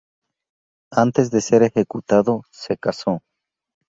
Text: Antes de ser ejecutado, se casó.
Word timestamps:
Antes 0.95 1.29
de 1.29 1.41
ser 1.41 1.61
ejecutado, 1.61 2.41
se 2.49 2.75
casó. 2.75 3.21